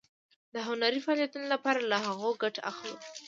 د 0.53 0.55
هنري 0.67 0.99
فعالیتونو 1.05 1.45
لپاره 1.53 1.79
له 1.91 1.97
هغو 2.07 2.29
ګټه 2.43 2.61
اخلو. 2.71 2.95